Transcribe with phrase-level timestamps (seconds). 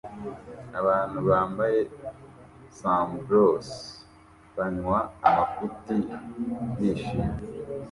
[0.79, 1.79] Abantu bambaye
[2.77, 3.69] sombreros
[4.55, 5.95] banywa amafuti
[6.77, 7.29] bishimye